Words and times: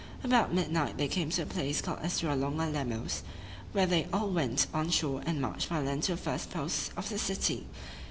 About 0.23 0.51
midnight 0.51 0.97
they 0.97 1.07
came 1.07 1.29
to 1.29 1.43
a 1.43 1.45
place 1.45 1.79
called 1.79 1.99
Estera 1.99 2.35
longa 2.35 2.65
Lemos, 2.65 3.21
where 3.71 3.85
they 3.85 4.07
all 4.11 4.31
went 4.31 4.65
on 4.73 4.89
shore 4.89 5.21
and 5.27 5.39
marched 5.39 5.69
by 5.69 5.79
land 5.79 6.01
to 6.01 6.13
the 6.13 6.17
first 6.17 6.49
posts 6.49 6.89
of 6.97 7.07
the 7.09 7.19
city. 7.19 7.67